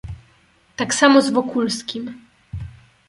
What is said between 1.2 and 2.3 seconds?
z Wokulskim."